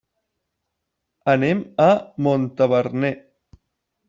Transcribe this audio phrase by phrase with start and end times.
[1.33, 1.93] Anem a
[2.29, 3.15] Montaverner.